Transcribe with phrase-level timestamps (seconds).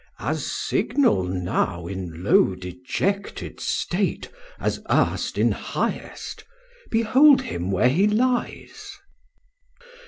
[0.19, 6.43] Chor: As signal now in low dejected state, As earst in highest;
[6.89, 8.97] behold him where he lies.